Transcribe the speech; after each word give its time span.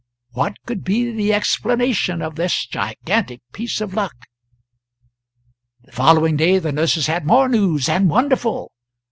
What 0.31 0.55
could 0.65 0.83
be 0.83 1.11
the 1.11 1.31
explanation 1.31 2.23
of 2.23 2.33
this 2.33 2.65
gigantic 2.65 3.41
piece 3.53 3.79
of 3.81 3.93
luck? 3.93 4.15
The 5.83 5.91
following 5.91 6.35
day 6.37 6.57
the 6.57 6.71
nurses 6.71 7.05
had 7.05 7.23
more 7.23 7.47
news 7.47 7.87
and 7.87 8.09
wonderful. 8.09 8.71